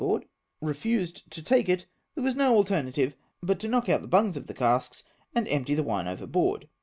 [0.01, 0.25] Board
[0.61, 3.13] refused to take it, there was no alternative
[3.43, 5.03] but to knock out the bungs of the casks,
[5.35, 6.67] and empty the wine overboard.